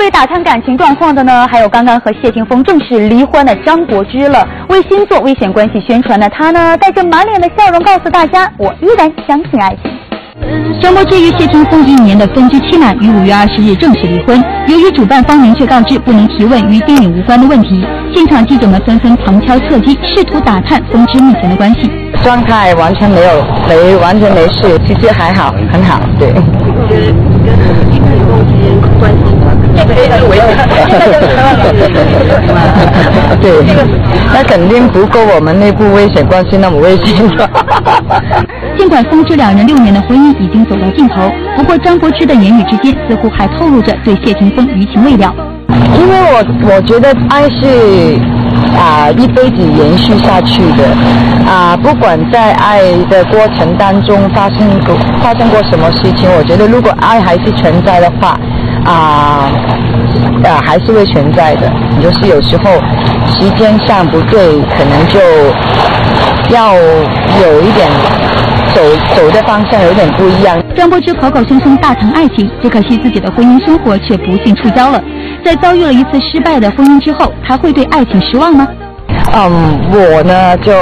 [0.00, 4.48] 被打探感情状况的呢，还有刚刚和谢霆锋正式离婚的张柏芝了。
[4.70, 9.92] 为新作《危险关系》宣传的他呢，带着满脸的笑容告诉大家：“我依然相信爱情。”
[10.80, 14.42] 张柏芝与谢霆锋一年的分居期满，于五月二十日正式离婚。
[14.68, 21.90] 由于主办方明确告知不能提问与电影无关的问题，现场记者们纷纷旁敲侧击，试图打探分之目前的关系。
[22.24, 26.32] 状态完全没有，没完全没事，其实还好，很好，对。
[33.40, 33.50] 对，
[34.32, 37.16] 那肯定不够我们内部危险关系那么危险。
[38.76, 45.32] 尽管风之两人六年的婚姻已经走到尽头，不过张柏芝的言语之间似乎还透露着对谢霆锋余情未了。
[45.98, 48.18] 因为我我觉得爱是
[48.76, 50.84] 啊一辈子延续下去的
[51.48, 58.38] 啊，不管在爱的过程当中发生过发生过什么事情，我觉得如果爱还是存在的话
[58.84, 59.50] 啊
[60.44, 61.70] 啊还是会存在的。
[62.02, 62.64] 就是有时候
[63.26, 65.20] 时间上不对，可能就
[66.54, 67.88] 要有一点。
[68.72, 68.80] 走
[69.16, 70.56] 走的方向有点不一样。
[70.76, 75.02] 张柏芝口口声声大谈爱情，只可惜自己的婚姻生活却不幸触礁了。
[75.44, 78.68] 在遭遇了一次失败的婚姻之后，他会对爱情失望吗？
[79.34, 80.72] 嗯，我呢就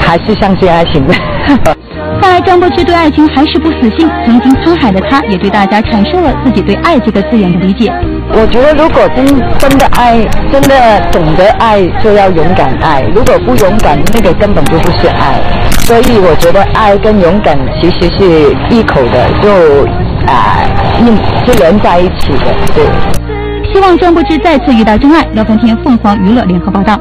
[0.00, 1.14] 还是相信爱情的。
[2.20, 4.08] 看来张柏芝对爱情还是不死心。
[4.24, 7.92] 曾经沧海的她，也对大家阐述了自己对“爱”这个字眼的理解。
[8.30, 9.24] 我觉得，如果真
[9.58, 10.20] 真的爱，
[10.52, 13.02] 真的懂得爱，就要勇敢爱。
[13.14, 15.40] 如果不勇敢，那个根本就不是爱。
[15.86, 19.86] 所以，我觉得爱跟勇敢其实是一口的，就
[20.26, 20.60] 啊，
[21.46, 22.44] 是连在一起的。
[22.74, 22.84] 对。
[23.72, 25.26] 希望张柏芝再次遇到真爱。
[25.32, 26.98] 廖奉天，凤凰娱乐联合报道。